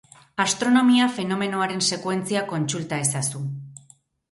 Astronomia 0.45 1.09
fenomenoaren 1.17 1.85
sekuentzia 1.89 2.43
kontsulta 2.55 3.03
ezazu. 3.07 3.45